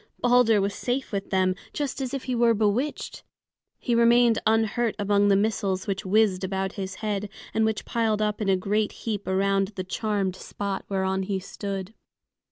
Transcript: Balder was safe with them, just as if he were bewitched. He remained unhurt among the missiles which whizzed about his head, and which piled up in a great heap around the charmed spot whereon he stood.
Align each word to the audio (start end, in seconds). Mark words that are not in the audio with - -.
Balder 0.17 0.59
was 0.59 0.73
safe 0.73 1.11
with 1.11 1.29
them, 1.29 1.53
just 1.73 2.01
as 2.01 2.11
if 2.11 2.23
he 2.23 2.33
were 2.33 2.55
bewitched. 2.55 3.23
He 3.77 3.93
remained 3.93 4.39
unhurt 4.47 4.95
among 4.97 5.27
the 5.27 5.35
missiles 5.35 5.85
which 5.85 6.07
whizzed 6.07 6.43
about 6.43 6.71
his 6.73 6.95
head, 7.05 7.29
and 7.53 7.65
which 7.65 7.85
piled 7.85 8.19
up 8.19 8.41
in 8.41 8.49
a 8.49 8.57
great 8.57 8.91
heap 9.05 9.27
around 9.27 9.73
the 9.75 9.83
charmed 9.83 10.35
spot 10.35 10.85
whereon 10.89 11.21
he 11.21 11.39
stood. 11.39 11.93